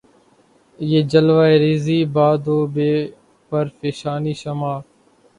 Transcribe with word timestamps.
بہ 0.79 0.99
جلوہ 1.11 1.45
ریـزئ 1.61 1.99
باد 2.13 2.43
و 2.55 2.57
بہ 2.73 2.89
پرفشانیِ 3.51 4.33
شمع 4.41 4.73